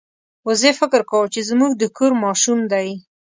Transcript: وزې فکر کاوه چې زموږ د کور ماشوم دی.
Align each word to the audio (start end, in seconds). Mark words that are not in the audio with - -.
وزې 0.47 0.71
فکر 0.79 1.01
کاوه 1.09 1.31
چې 1.33 1.41
زموږ 1.49 1.71
د 1.77 1.83
کور 1.97 2.11
ماشوم 2.23 2.59
دی. 2.71 2.89